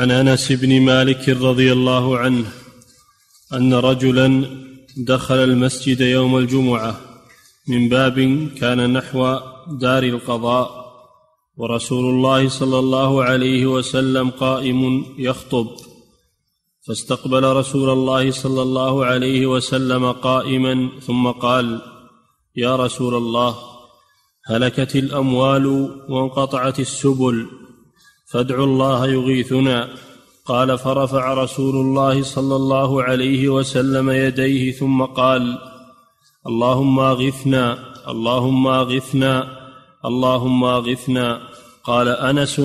[0.00, 2.52] عن أنس بن مالك رضي الله عنه
[3.52, 4.44] أن رجلا
[4.96, 7.00] دخل المسجد يوم الجمعة
[7.68, 9.38] من باب كان نحو
[9.80, 10.68] دار القضاء
[11.56, 15.66] ورسول الله صلى الله عليه وسلم قائم يخطب.
[16.86, 21.80] فاستقبل رسول الله صلى الله عليه وسلم قائما ثم قال
[22.56, 23.56] يا رسول الله
[24.46, 25.66] هلكت الأموال
[26.08, 27.46] وانقطعت السبل
[28.32, 29.88] فادعوا الله يغيثنا.
[30.44, 35.58] قال فرفع رسول الله صلى الله عليه وسلم يديه ثم قال
[36.46, 37.78] اللهم اغثنا
[38.08, 39.46] اللهم اغثنا
[40.04, 41.40] اللهم اغثنا
[41.84, 42.60] قال أنس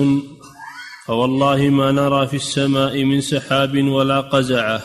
[1.06, 4.82] فوالله ما نرى في السماء من سحاب ولا قزعة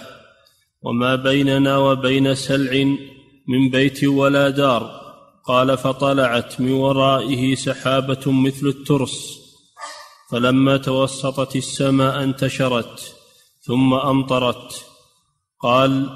[0.81, 2.83] وما بيننا وبين سلع
[3.47, 5.01] من بيت ولا دار.
[5.45, 9.40] قال فطلعت من ورائه سحابة مثل الترس.
[10.31, 13.15] فلما توسطت السماء انتشرت
[13.61, 14.85] ثم أمطرت.
[15.61, 16.09] قال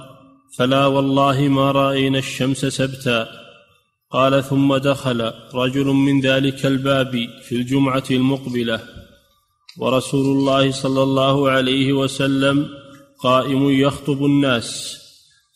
[0.57, 3.27] فلا والله ما رأينا الشمس سبتا.
[4.11, 8.79] قال ثم دخل رجل من ذلك الباب في الجمعة المقبلة.
[9.77, 12.69] ورسول الله صلى الله عليه وسلم
[13.19, 14.97] قائم يخطب الناس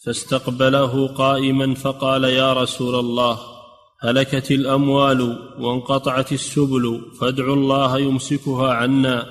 [0.06, 3.59] فاستقبله قائما فقال يا رسول الله
[4.02, 5.22] هلكت الأموال
[5.60, 9.26] وانقطعت السبل فادعوا الله يمسكها عنا.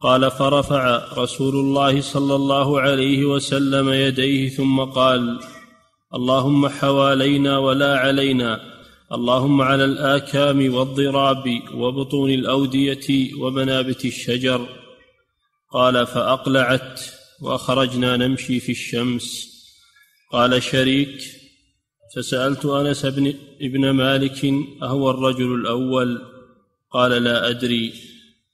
[0.00, 5.40] قال فرفع رسول الله صلى الله عليه وسلم يديه ثم قال
[6.14, 8.60] اللهم حوالينا ولا علينا.
[9.12, 14.68] اللهم على الآكام والضراب وبطون الأودية ومنابت الشجر.
[15.72, 17.00] قال فأقلعت
[17.40, 19.48] وأخرجنا نمشي في الشمس.
[20.32, 21.37] قال شريك
[22.16, 26.22] فسألت أنس بن ابن مالك أهو الرجل الأول؟
[26.90, 27.92] قال لا أدري.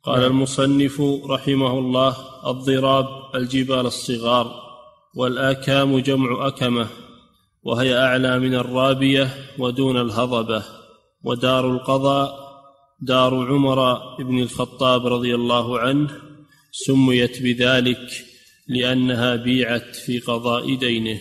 [0.02, 0.30] قال نعم.
[0.30, 2.16] المصنف رحمه الله
[2.50, 4.64] الضراب الجبال الصغار
[5.16, 6.88] والآكام جمع أكمة
[7.62, 10.64] وهي أعلى من الرابية ودون الهضبة
[11.24, 12.44] ودار القضاء
[13.00, 16.10] دار عمر بن الخطاب رضي الله عنه
[16.72, 18.24] سميت بذلك
[18.68, 21.20] لأنها بيعت في قضاء دينه.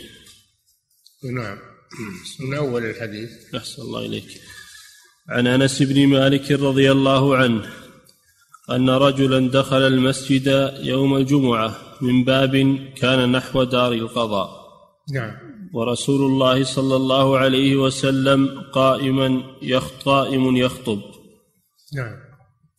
[1.36, 1.73] نعم.
[2.40, 3.30] من أول الحديث.
[3.56, 4.42] أحسن الله إليك.
[5.30, 7.70] عن أنس بن مالك رضي الله عنه
[8.72, 14.50] أن رجلا دخل المسجد يوم الجمعة من باب كان نحو دار القضاء.
[15.14, 15.32] نعم.
[15.74, 19.44] ورسول الله صلى الله عليه وسلم قائما
[20.06, 21.02] قائم يخطب.
[21.96, 22.16] نعم.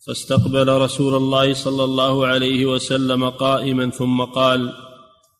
[0.07, 4.73] فاستقبل رسول الله صلى الله عليه وسلم قائما ثم قال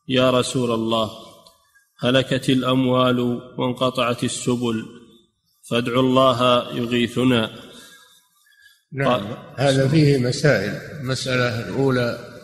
[0.08, 1.25] يا رسول الله
[2.00, 3.20] هلكت الأموال
[3.58, 4.86] وانقطعت السبل.
[5.70, 7.60] فادعوا الله يغيثنا.
[8.94, 9.22] نعم
[9.58, 10.74] هذا فيه مسائل.
[11.02, 12.36] المسألة الأولى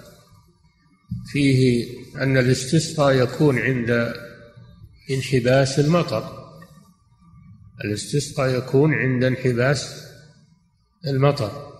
[1.31, 4.13] فيه أن الاستسقاء يكون عند
[5.11, 6.23] انحباس المطر.
[7.85, 10.03] الاستسقاء يكون عند انحباس
[11.07, 11.71] المطر.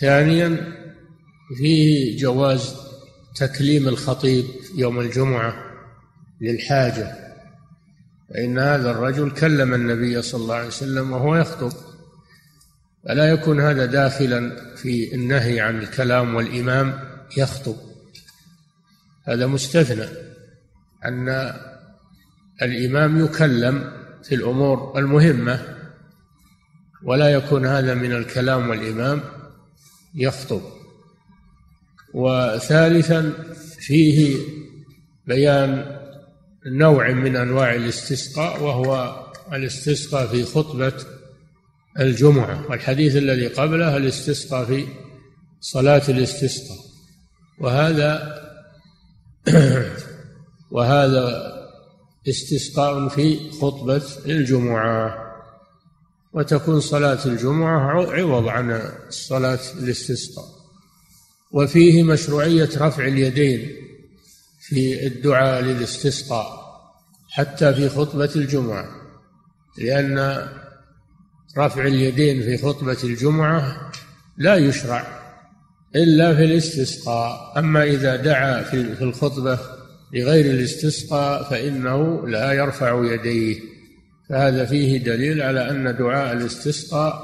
[0.00, 0.74] ثانيا
[1.58, 2.74] فيه جواز
[3.36, 4.44] تكليم الخطيب
[4.76, 5.63] يوم الجمعة.
[6.44, 7.24] للحاجة
[8.30, 11.72] فإن هذا الرجل كلم النبي صلى الله عليه وسلم وهو يخطب.
[13.04, 17.00] فلا يكون هذا داخلا في النهي عن الكلام والإمام
[17.36, 17.76] يخطب؟
[19.24, 20.08] هذا مستثنى
[21.04, 21.54] أن
[22.62, 25.76] الإمام يكلم في الأمور المهمة
[27.02, 29.20] ولا يكون هذا من الكلام والإمام
[30.14, 30.62] يخطب.
[32.14, 33.32] وثالثا
[33.78, 34.36] فيه
[35.26, 36.03] بيان
[36.66, 39.20] نوع من أنواع الاستسقاء وهو
[39.52, 40.92] الاستسقاء في خطبة
[42.00, 42.70] الجمعة.
[42.70, 44.86] والحديث الذي قبله الاستسقاء في
[45.60, 46.78] صلاة الاستسقاء.
[47.60, 48.34] وهذا
[50.74, 51.54] وهذا
[52.28, 55.24] استسقاء في خطبة الجمعة.
[56.32, 60.46] وتكون صلاة الجمعة عوض عن صلاة الاستسقاء.
[61.52, 63.72] وفيه مشروعية رفع اليدين
[64.60, 66.63] في الدعاء للاستسقاء.
[67.34, 68.86] حتى في خطبة الجمعة
[69.78, 70.48] لأن
[71.58, 73.90] رفع اليدين في خطبة الجمعة
[74.38, 75.06] لا يشرع
[75.96, 77.58] إلا في الاستسقاء.
[77.58, 79.58] أما إذا دعا في الخطبة
[80.12, 83.60] لغير الاستسقاء فإنه لا يرفع يديه.
[84.28, 87.20] فهذا فيه دليل على أن دعاء الاستسقاء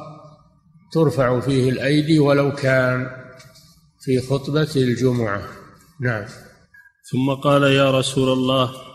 [0.93, 3.11] ترفع فيه الأيدي ولو كان
[4.01, 5.43] في خطبة الجمعة.
[6.01, 6.25] نعم.
[7.12, 8.89] ثم قال يا رسول الله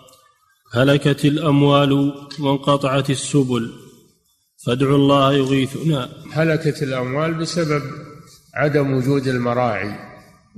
[0.72, 3.74] هلكت الأموال وانقطعت السبل
[4.66, 6.10] فادعوا الله يغيثنا.
[6.32, 7.84] هلكت الأموال بسبب
[8.54, 9.96] عدم وجود المراعي.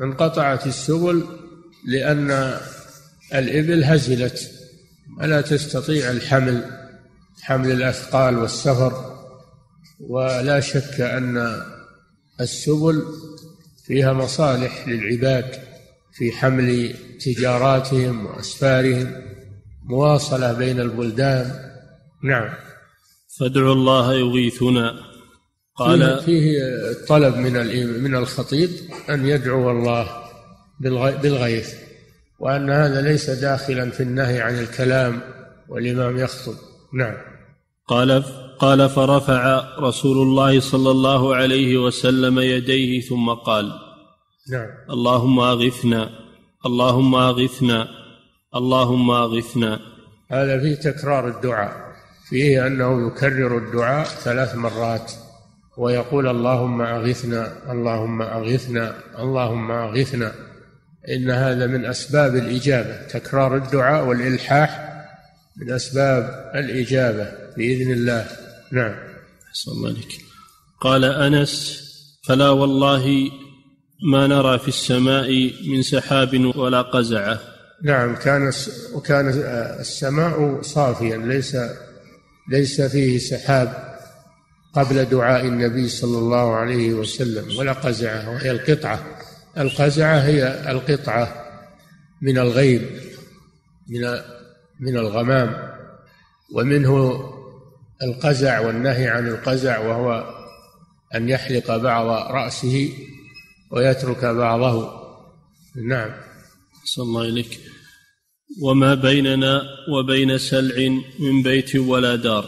[0.01, 1.24] انقطعت السبل
[1.88, 2.57] لأن
[3.33, 4.51] الإبل هزلت
[5.19, 6.65] ولا تستطيع الحمل
[7.42, 9.18] حمل الأثقال والسفر.
[10.00, 11.62] ولا شك أن
[12.42, 13.06] السبل
[13.86, 15.51] فيها مصالح للعباد
[16.13, 16.95] في حمل
[17.25, 19.36] تجاراتهم وأسفارهم.
[19.89, 21.51] مواصلة بين البلدان.
[22.23, 22.49] نعم.
[23.39, 25.07] فادعوا الله يغيثنا.
[25.75, 26.59] قال فيه
[27.07, 27.53] طلب من
[28.03, 28.69] من الخطيب
[29.09, 30.09] أن يدعو الله
[31.21, 31.73] بالغيث
[32.39, 35.21] وأن هذا ليس داخلا في النهي عن الكلام
[35.69, 36.55] والإمام يخطب.
[36.93, 37.15] نعم.
[37.87, 38.23] قال
[38.59, 43.71] قال فرفع رسول الله صلى الله عليه وسلم يديه ثم قال
[44.51, 44.67] نعم.
[44.89, 46.09] اللهم أغثنا
[46.65, 48.06] اللهم أغثنا.
[48.55, 49.79] اللهم اغثنا.
[50.31, 51.73] هذا فيه تكرار الدعاء.
[52.29, 55.11] فيه أنه يكرر الدعاء ثلاث مرات.
[55.77, 60.31] ويقول اللهم اغثنا اللهم اغثنا اللهم اغثنا.
[61.09, 63.07] إن هذا من أسباب الإجابة.
[63.07, 64.88] تكرار الدعاء والإلحاح
[65.57, 68.27] من أسباب الإجابة بإذن الله.
[68.71, 68.95] نعم.
[69.49, 70.21] أحسن الله عليك.
[70.81, 71.83] قال أنس
[72.27, 73.31] فلا والله
[74.11, 77.56] ما نرى في السماء من سحاب ولا قزعة.
[77.83, 78.51] نعم كان
[78.94, 79.29] وكان
[79.79, 81.57] السماء صافيا ليس
[82.50, 83.97] ليس فيه سحاب
[84.74, 89.03] قبل دعاء النبي صلى الله عليه وسلم ولا قزعة وهي القطعة.
[89.57, 91.45] القزعة هي القطعة
[92.21, 92.81] من الغيب
[93.89, 94.01] من
[94.80, 95.77] من الغمام.
[96.53, 97.23] ومنه
[98.03, 100.33] القزع والنهي عن القزع وهو
[101.15, 102.94] أن يحلق بعض رأسه
[103.71, 104.91] ويترك بعضه.
[105.75, 106.26] نعم.
[106.87, 107.59] صلى الله إليك.
[108.61, 109.61] وما بيننا
[109.93, 110.89] وبين سلع
[111.19, 112.45] من بيت ولا دار.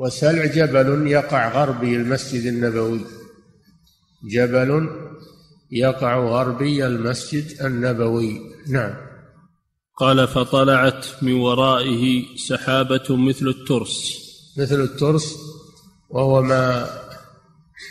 [0.00, 3.00] وسلع جبل يقع غربي المسجد النبوي.
[4.30, 4.88] جبل
[5.72, 8.40] يقع غربي المسجد النبوي.
[8.68, 8.94] نعم.
[9.96, 14.18] قال فطلعت من ورائه سحابة مثل الترس.
[14.58, 15.36] مثل الترس
[16.10, 16.90] وهو ما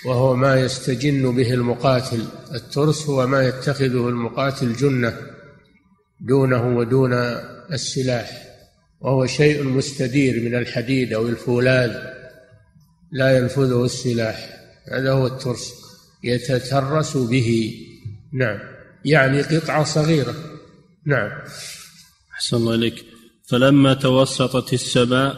[0.05, 2.25] وهو ما يستجن به المقاتل.
[2.55, 5.36] الترس هو ما يتخذه المقاتل جنة.
[6.21, 7.13] دونه ودون
[7.71, 8.47] السلاح
[9.01, 11.91] وهو شيء مستدير من الحديد أو الفولاذ
[13.11, 14.49] لا ينفذه السلاح.
[14.91, 15.73] هذا هو الترس
[16.23, 17.73] يتترس به.
[18.33, 18.59] نعم.
[19.05, 20.35] يعني قطعة صغيرة.
[21.05, 21.31] نعم.
[22.33, 23.05] أحسن الله إليك.
[23.49, 25.35] فلما توسطت السماء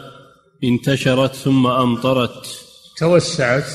[0.64, 2.46] انتشرت ثم أمطرت.
[2.96, 3.70] توسعت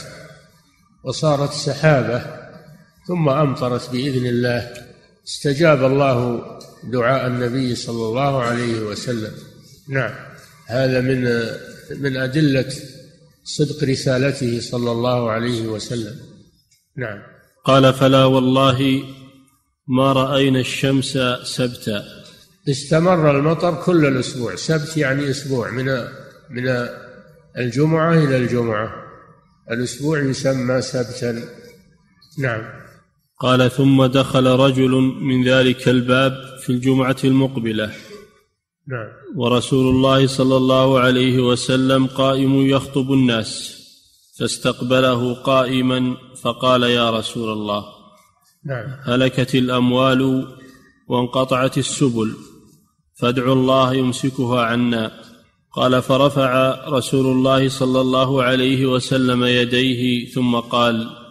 [1.04, 2.26] وصارت سحابة
[3.08, 4.74] ثم أمطرت بإذن الله.
[5.28, 6.55] استجاب الله
[6.92, 9.32] دعاء النبي صلى الله عليه وسلم.
[9.90, 10.12] نعم.
[10.68, 11.22] هذا من
[12.02, 12.74] من أدلة
[13.44, 16.16] صدق رسالته صلى الله عليه وسلم.
[16.98, 17.22] نعم.
[17.66, 19.04] قال فلا والله
[19.88, 22.04] ما رأينا الشمس سبتا.
[22.70, 24.56] استمر المطر كل الأسبوع.
[24.56, 25.86] سبت يعني أسبوع من
[26.50, 26.88] من
[27.58, 28.90] الجمعة إلى الجمعة.
[29.72, 31.42] الأسبوع يسمى سبتا.
[32.40, 32.85] نعم.
[33.40, 34.92] قال ثم دخل رجل
[35.22, 36.34] من ذلك الباب
[36.64, 37.92] في الجمعة المقبلة.
[38.88, 39.08] نعم.
[39.36, 43.76] ورسول الله صلى الله عليه وسلم قائم يخطب الناس
[44.40, 47.86] فاستقبله قائما فقال يا رسول الله
[48.66, 48.86] نعم.
[49.04, 50.48] هلكت الأموال
[51.08, 52.34] وانقطعت السبل
[53.16, 55.12] فادعوا الله يمسكها عنا.
[55.74, 61.25] قال فرفع رسول الله صلى الله عليه وسلم يديه ثم قال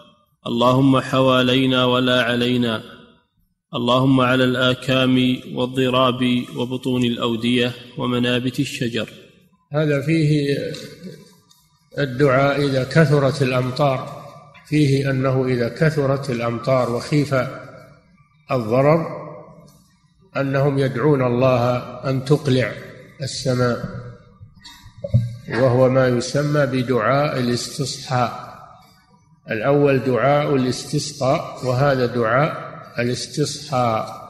[0.47, 2.83] اللهم حوالينا ولا علينا.
[3.75, 9.09] اللهم على الآكام والضراب وبطون الأودية ومنابت الشجر.
[9.73, 10.57] هذا فيه
[11.99, 14.25] الدعاء إذا كثرت الأمطار.
[14.67, 17.35] فيه أنه إذا كثرت الأمطار وخيف
[18.51, 19.07] الضرر
[20.37, 21.77] أنهم يدعون الله
[22.11, 22.73] أن تقلع
[23.23, 23.85] السماء.
[25.49, 28.54] وهو ما يسمى بدعاء الاستصحاء.
[29.51, 34.25] الأول دعاء الاستسقاء وهذا دعاء الاستصحاء.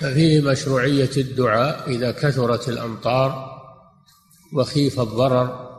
[0.00, 3.52] ففيه مشروعية الدعاء إذا كثرت الأمطار
[4.52, 5.70] وخيف الضرر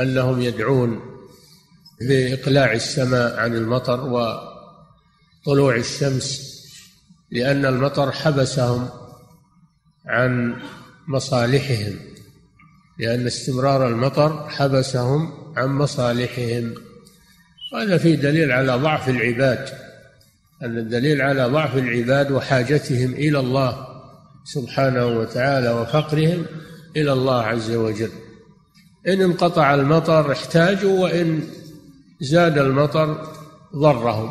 [0.00, 1.00] أنهم يدعون
[2.00, 4.00] بإقلاع السماء عن المطر
[5.46, 6.50] وطلوع الشمس
[7.30, 8.88] لأن المطر حبسهم
[10.06, 10.62] عن
[11.08, 11.98] مصالحهم
[12.98, 16.74] لأن استمرار المطر حبسهم عن مصالحهم.
[17.72, 19.68] وهذا فيه دليل على ضعف العباد.
[20.62, 23.86] أن الدليل على ضعف العباد وحاجتهم إلى الله
[24.44, 26.46] سبحانه وتعالى وفقرهم
[26.96, 28.10] إلى الله عز وجل.
[29.08, 31.42] إن انقطع المطر احتاجوا وإن
[32.20, 33.28] زاد المطر
[33.76, 34.30] ضرهم.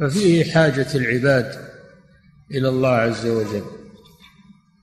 [0.00, 1.52] ففيه حاجة العباد
[2.50, 3.64] إلى الله عز وجل.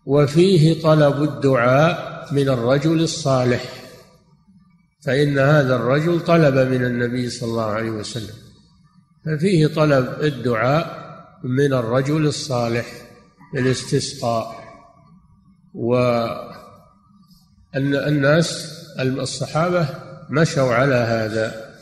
[0.06, 3.83] وفيه طلب الدعاء من الرجل الصالح.
[5.06, 8.36] فإن هذا الرجل طلب من النبي صلى الله عليه وسلم
[9.26, 11.04] ففيه طلب الدعاء
[11.44, 12.86] من الرجل الصالح
[13.58, 14.64] الاستسقاء
[15.74, 16.56] وأن
[17.76, 19.90] الناس الصحابة
[20.30, 21.74] مشوا على هذا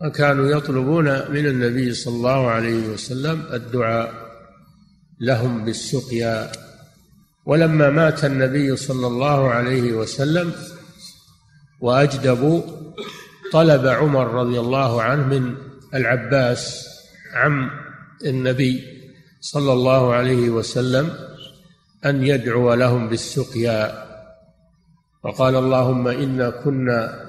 [0.00, 4.12] وكانوا يطلبون من النبي صلى الله عليه وسلم الدعاء
[5.20, 6.52] لهم بالسقيا.
[7.46, 10.52] ولما مات النبي صلى الله عليه وسلم
[11.80, 12.62] واجدبوا
[13.52, 15.54] طلب عمر رضي الله عنه من
[15.94, 16.86] العباس
[17.34, 17.70] عم
[18.24, 18.82] النبي
[19.40, 21.10] صلى الله عليه وسلم
[22.06, 24.04] أن يدعو لهم بالسقيا.
[25.24, 27.24] وقال اللهم إنا كنا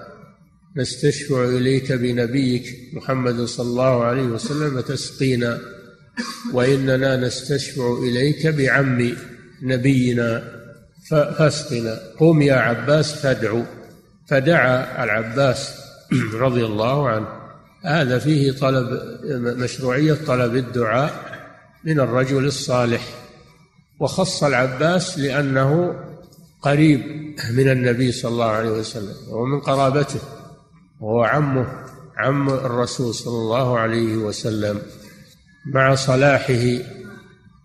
[0.77, 5.59] نستشفع إليك بنبيك محمد صلى الله عليه وسلم فتسقينا
[6.53, 9.15] وإننا نستشفع إليك بعم
[9.61, 10.43] نبينا
[11.09, 11.99] فاسقنا.
[12.19, 13.63] قم يا عباس فادعو
[14.27, 15.81] فدعا العباس
[16.45, 17.27] رضي الله عنه.
[17.83, 19.01] هذا فيه طلب
[19.33, 21.13] مشروعية طلب الدعاء
[21.83, 23.07] من الرجل الصالح.
[23.99, 25.95] وخص العباس لأنه
[26.61, 27.01] قريب
[27.53, 30.19] من النبي صلى الله عليه وسلم ومن قرابته
[31.01, 31.67] وهو عمه
[32.17, 34.81] عم الرسول صلى الله عليه وسلم.
[35.73, 36.77] مع صلاحه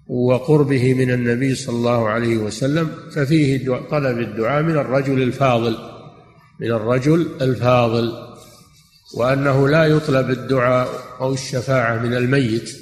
[0.09, 5.90] وقربه من النبي صلى الله عليه وسلم ففيه طلب الدعاء من الرجل الفاضل.
[6.61, 8.13] من الرجل الفاضل
[9.15, 10.89] وأنه لا يطلب الدعاء
[11.21, 12.77] أو الشفاعة من الميت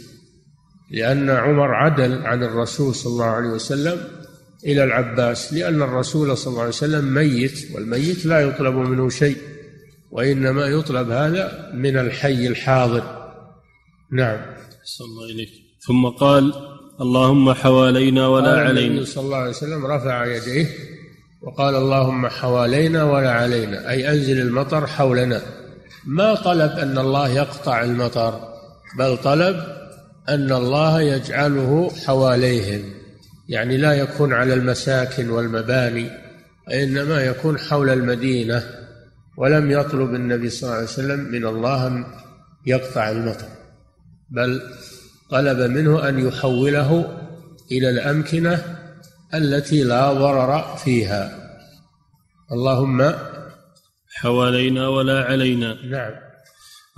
[0.91, 4.01] لأن عمر عدل عن الرسول صلى الله عليه وسلم
[4.65, 9.37] إلى العباس لأن الرسول صلى الله عليه وسلم ميت والميت لا يطلب منه شيء
[10.11, 13.33] وإنما يطلب هذا من الحي الحاضر.
[14.13, 14.41] نعم.
[14.85, 15.51] صلى الله إليك.
[15.87, 16.53] ثم قال
[17.01, 20.67] اللهم حوالينا ولا علينا النبي صلى الله عليه وسلم رفع يديه.
[21.43, 25.43] وقال اللهم حوالينا ولا علينا أي أنزل المطر حولنا.
[26.07, 28.41] ما طلب أن الله يقطع المطر
[28.99, 29.57] بل طلب
[30.29, 32.83] أن الله يجعله حواليهم.
[33.49, 36.11] يعني لا يكون على المساكن والمباني
[36.73, 38.63] إنما يكون حول المدينة.
[39.37, 42.05] ولم يطلب النبي صلى الله عليه وسلم من الله أن
[42.67, 43.47] يقطع المطر
[44.31, 44.63] بل
[45.31, 47.19] طلب منه أن يحوله
[47.73, 48.78] إلى الأمكنة
[49.35, 51.49] التي لا ضرر فيها.
[52.53, 53.15] اللهم
[54.09, 55.87] حوالينا ولا علينا.
[55.87, 56.13] نعم.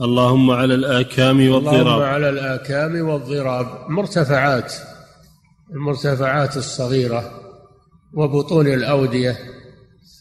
[0.00, 3.90] اللهم على الآكام اللهم والضراب على الآكام والضراب.
[3.90, 4.74] مرتفعات.
[5.70, 7.40] المرتفعات الصغيرة
[8.14, 9.38] وبطون الأودية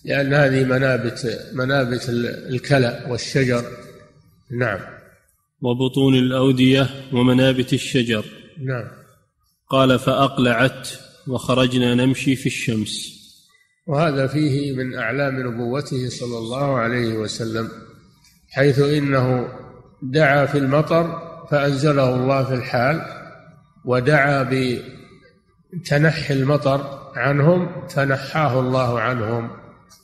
[0.06, 2.10] لأن هذه منابت منابت
[2.50, 3.63] الكلأ والشجر.
[4.60, 4.80] نعم.
[5.62, 8.25] وبطون الأودية ومنابت الشجر.
[8.66, 8.88] نعم.
[9.70, 10.89] قال فأقلعت.
[11.29, 13.19] وخرجنا نمشي في الشمس.
[13.88, 17.69] وهذا فيه من أعلام نبوته صلى الله عليه وسلم
[18.50, 19.48] حيث إنه
[20.03, 21.21] دعا في المطر
[21.51, 23.01] فأنزله الله في الحال
[23.86, 24.50] ودعا
[25.74, 29.50] بتنحي المطر عنهم فنحاه الله عنهم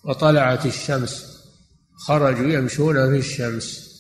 [0.04, 1.36] وطلعت الشمس
[1.96, 3.96] خرجوا يمشون في الشمس.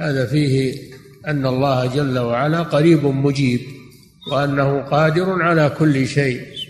[0.00, 0.78] هذا فيه
[1.26, 3.60] أن الله جل وعلا قريب مجيب
[4.32, 6.61] وأنه قادر على كل شيء.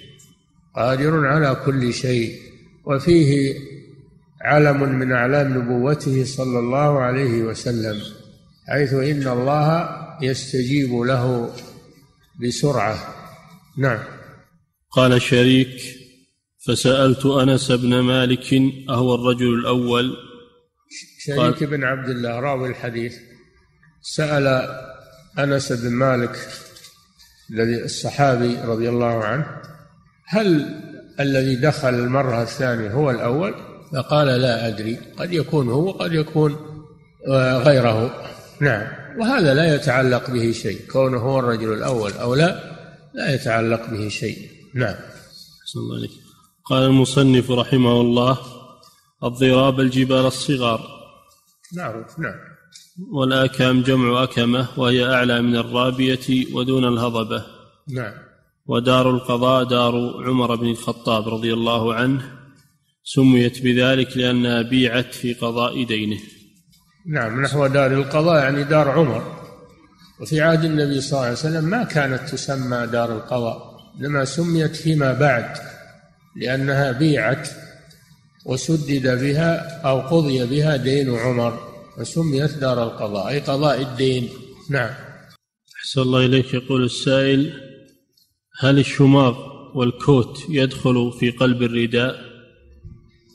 [0.77, 2.39] قادر على كل شيء
[2.85, 3.55] وفيه
[4.43, 8.03] علم من أعلام نبوته صلى الله عليه وسلم
[8.69, 9.89] حيث إن الله
[10.23, 11.55] يستجيب له
[12.41, 12.99] بسرعة.
[13.79, 13.99] نعم.
[14.91, 15.81] قال شريك
[16.67, 18.55] فسألت أنس بن مالك
[18.89, 20.17] أهو الرجل الأول؟
[21.19, 23.15] شريك بن عبد الله راوي الحديث.
[24.03, 24.47] سأل
[25.39, 26.37] أنس بن مالك
[27.51, 29.63] الذي الصحابي رضي الله عنه
[30.33, 30.81] هل
[31.21, 33.55] الذي دخل المرة الثانية هو الأول؟
[33.93, 34.99] فقال لا أدري.
[35.19, 36.57] قد يكون هو قد يكون
[37.29, 38.23] آه، غيره.
[38.61, 38.87] نعم.
[39.21, 40.81] وهذا لا يتعلق به شيء.
[40.93, 42.61] كونه هو الرجل الأول أو لا
[43.15, 44.39] لا يتعلق به شيء.
[44.75, 44.95] نعم.
[45.65, 46.09] صلى الله عليه
[46.65, 48.39] قال المصنف رحمه الله
[49.25, 50.81] الضراب الجبال الصغار.
[51.77, 52.35] معروف نعم.
[53.13, 57.45] والآكام جمع أكمة وهي أعلى من الرابية ودون الهضبة.
[57.89, 58.32] نعم.
[58.67, 59.95] ودار القضاء دار
[60.27, 62.23] عمر بن الخطاب رضي الله عنه
[63.05, 66.19] سميت بذلك لأنها بيعت في قضاء دينه.
[67.07, 69.43] نعم نحو دار القضاء يعني دار عمر.
[70.21, 75.13] وفي عهد النبي صلى الله عليه وسلم ما كانت تسمى دار القضاء إنما سميت فيما
[75.13, 75.57] بعد
[76.37, 77.49] لأنها بيعت
[78.47, 84.29] وسدد بها أو قضي بها دين عمر فسميت دار القضاء أي قضاء الدين.
[84.71, 84.91] نعم.
[85.79, 87.72] أحسن الله إليك يقول السائل
[88.63, 89.37] هل الشماغ
[89.75, 92.17] والكوت يدخل في قلب الرداء؟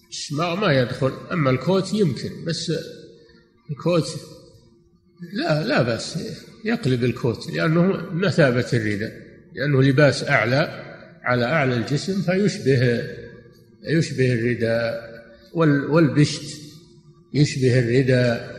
[0.09, 2.71] الشماغ ما يدخل أما الكوت يمكن بس
[3.71, 4.19] الكوت
[5.33, 6.19] لا لا بأس
[6.65, 9.11] يقلب الكوت لأنه مثابة الرداء
[9.55, 10.83] لأنه لباس أعلى
[11.23, 13.03] على أعلى الجسم فيشبه
[13.83, 15.01] يشبه الرداء
[15.89, 16.61] والبشت
[17.33, 18.57] يشبه الرداء.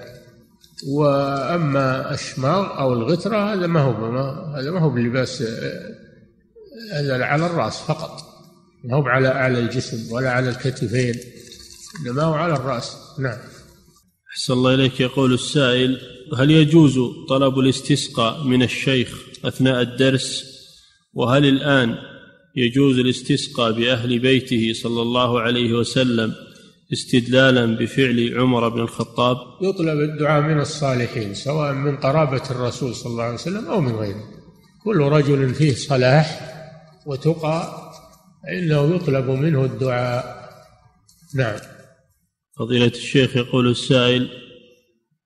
[0.87, 4.19] وأما الشماغ أو الغترة هذا ما هو
[4.57, 5.43] هذا ما هو بلباس
[6.93, 8.21] هذا على الرأس فقط.
[8.85, 11.15] ما هو على أعلى الجسم ولا على الكتفين
[12.01, 12.97] إنما هو على الرأس.
[13.19, 13.39] نعم.
[14.33, 15.01] أحسن الله إليك.
[15.01, 16.01] يقول السائل
[16.39, 20.45] هل يجوز طلب الاستسقاء من الشيخ أثناء الدرس؟
[21.15, 21.95] وهل الآن
[22.57, 26.35] يجوز الاستسقاء بأهل بيته صلى الله عليه وسلم
[26.93, 33.25] استدلالا بفعل عمر بن الخطاب؟ يطلب الدعاء من الصالحين سواء من قرابة الرسول صلى الله
[33.25, 34.25] عليه وسلم أو من غيره.
[34.85, 36.58] كل رجل فيه صلاح
[37.09, 37.89] وتقى
[38.43, 40.49] فإنه يطلب منه الدعاء.
[41.35, 41.61] نعم.
[42.59, 44.29] فضيلة الشيخ يقول السائل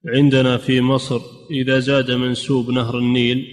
[0.07, 1.21] عندنا في مصر
[1.51, 3.47] إذا زاد منسوب نهر النيل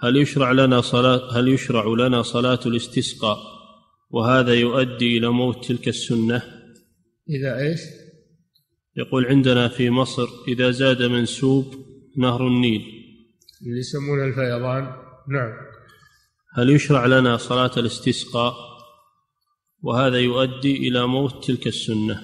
[0.00, 3.38] هل يشرع لنا صلاة هل يشرع لنا صلاة الاستسقاء؟
[4.10, 6.42] وهذا يؤدي إلى موت تلك السنة؟
[7.30, 7.80] إذا إيش؟
[8.96, 11.74] يقول عندنا في مصر إذا زاد منسوب
[12.18, 12.82] نهر النيل.
[13.66, 14.82] اللي يسمونه الفيضان.
[15.28, 15.73] نعم.
[16.56, 18.54] هل يشرع لنا صلاة الاستسقاء؟
[19.82, 22.14] وهذا يؤدي إلى موت تلك السنة.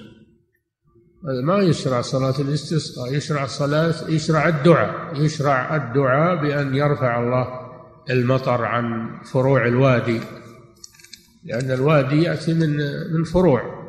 [1.27, 7.47] هذا ما يشرع صلاة الاستسقاء يشرع صلاة يشرع الدعاء يشرع الدعاء بأن يرفع الله
[8.09, 10.21] المطر عن فروع الوادي.
[11.45, 12.77] لأن الوادي يأتي من
[13.13, 13.81] من فروع.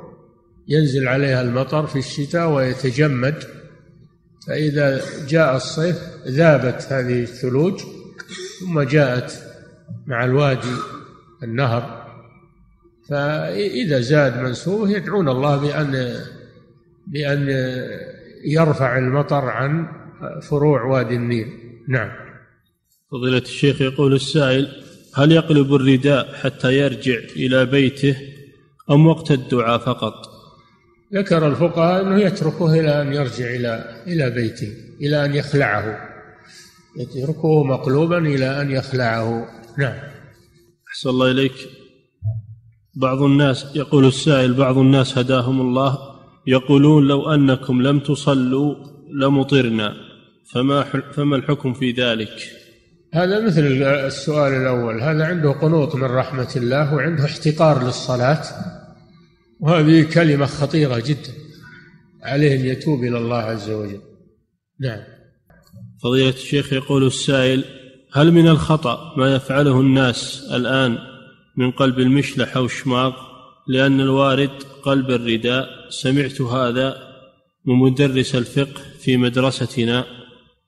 [0.68, 3.44] ينزل عليها المطر في الشتاء ويتجمد.
[4.46, 5.96] فإذا جاء الصيف
[6.26, 7.80] ذابت هذه الثلوج
[8.60, 9.51] ثم جاءت
[10.06, 10.76] مع الوادي
[11.42, 12.02] النهر
[13.08, 16.14] فإذا زاد منسوبه يدعون الله بأن
[17.06, 17.48] بأن
[18.44, 19.86] يرفع المطر عن
[20.42, 21.46] فروع وادي النيل.
[21.88, 22.10] نعم.
[23.12, 24.68] فضيلة الشيخ يقول السائل
[25.14, 28.16] هل يقلب الرداء حتى يرجع إلى بيته
[28.90, 30.14] أم وقت الدعاء فقط؟
[31.14, 36.08] ذكر الفقهاء أنه يتركه إلى أن يرجع إلى إلى بيته إلى أن يخلعه
[36.96, 39.48] يتركه مقلوبا إلى أن يخلعه.
[39.78, 39.98] نعم.
[40.88, 41.52] أحسن الله إليك.
[42.94, 45.98] بعض الناس يقول السائل بعض الناس هداهم الله
[46.46, 48.74] يقولون لو أنكم لم تصلوا
[49.20, 49.94] لمطرنا
[50.52, 50.82] فما
[51.12, 52.32] فما الحكم في ذلك؟
[53.14, 53.62] هذا مثل
[54.06, 58.42] السؤال الأول هذا عنده قنوط من رحمة الله وعنده احتقار للصلاة.
[59.60, 61.32] وهذه كلمة خطيرة جدا
[62.22, 64.00] عليه أن يتوب إلى الله عز وجل.
[64.80, 65.00] نعم.
[66.02, 67.64] فضيلة الشيخ يقول السائل
[68.14, 70.98] هل من الخطأ ما يفعله الناس الآن
[71.56, 73.12] من قلب المشلح أو الشماغ
[73.68, 74.50] لأن الوارد
[74.82, 76.96] قلب الرداء؟ سمعت هذا
[77.64, 80.04] من مدرس الفقه في مدرستنا.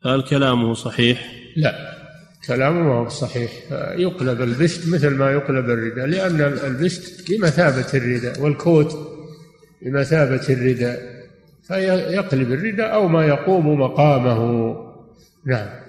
[0.06, 1.74] هل كلامه صحيح؟ لا
[2.46, 3.50] كلامه صحيح.
[3.96, 8.96] يقلب البشت مثل ما يقلب الرداء لأن البشت بمثابة الرداء والكوت
[9.82, 10.98] بمثابة الرداء
[11.68, 14.76] فيقلب الرداء أو ما يقوم مقامه.
[15.46, 15.83] نعم.